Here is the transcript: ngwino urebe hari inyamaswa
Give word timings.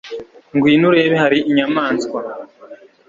ngwino 0.53 0.85
urebe 0.91 1.15
hari 1.23 1.37
inyamaswa 1.49 2.19